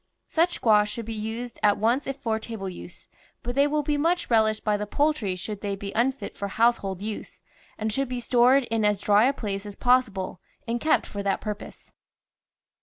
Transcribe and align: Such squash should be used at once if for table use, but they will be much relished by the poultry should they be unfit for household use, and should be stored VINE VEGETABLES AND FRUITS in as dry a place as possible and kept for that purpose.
Such 0.25 0.53
squash 0.53 0.89
should 0.89 1.05
be 1.05 1.13
used 1.13 1.59
at 1.61 1.77
once 1.77 2.07
if 2.07 2.17
for 2.17 2.39
table 2.39 2.67
use, 2.67 3.07
but 3.43 3.53
they 3.53 3.67
will 3.67 3.83
be 3.83 3.97
much 3.97 4.31
relished 4.31 4.63
by 4.63 4.75
the 4.75 4.87
poultry 4.87 5.35
should 5.35 5.61
they 5.61 5.75
be 5.75 5.91
unfit 5.93 6.35
for 6.35 6.47
household 6.47 7.03
use, 7.03 7.41
and 7.77 7.93
should 7.93 8.09
be 8.09 8.19
stored 8.19 8.63
VINE 8.71 8.81
VEGETABLES 8.81 8.83
AND 8.83 8.83
FRUITS 8.83 8.99
in 8.99 9.03
as 9.03 9.05
dry 9.05 9.25
a 9.25 9.33
place 9.33 9.65
as 9.67 9.75
possible 9.75 10.41
and 10.67 10.81
kept 10.81 11.05
for 11.05 11.21
that 11.21 11.39
purpose. 11.39 11.91